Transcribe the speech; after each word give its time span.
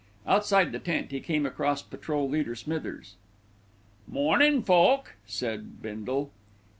Outside 0.25 0.71
the 0.71 0.79
tent, 0.79 1.11
he 1.11 1.19
came 1.19 1.45
across 1.45 1.83
Patrol 1.83 2.27
leader 2.27 2.55
Smithers. 2.55 3.17
"Mornin' 4.07 4.63
Foch," 4.63 5.13
said 5.27 5.79
Bindle. 5.79 6.31